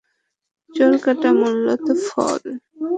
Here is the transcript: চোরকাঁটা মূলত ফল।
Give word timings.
চোরকাঁটা 0.69 1.29
মূলত 1.39 1.85
ফল। 2.05 2.41